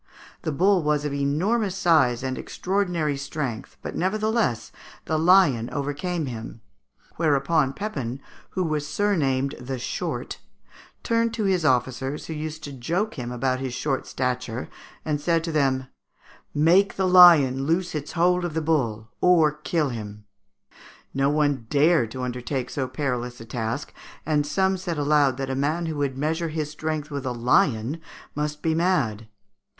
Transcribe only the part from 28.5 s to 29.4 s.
be mad.